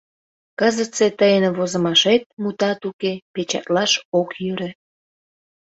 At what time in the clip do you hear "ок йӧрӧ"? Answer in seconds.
4.19-4.69